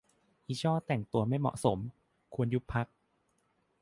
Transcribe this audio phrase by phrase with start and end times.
[0.47, 1.77] อีช่อแต่งตัวไม่เหมาะสม-
[2.35, 2.87] ควรยุบพรรค